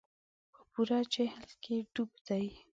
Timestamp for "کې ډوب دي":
1.63-2.47